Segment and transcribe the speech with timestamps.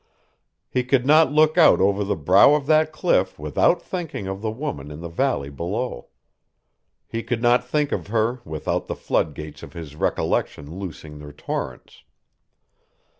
[0.67, 4.49] He could not look out over the brow of that cliff without thinking of the
[4.49, 6.07] woman in the valley below.
[7.07, 12.01] He could not think of her without the floodgates of his recollection loosing their torrents.